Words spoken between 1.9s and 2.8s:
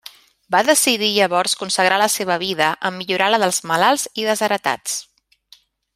la seva vida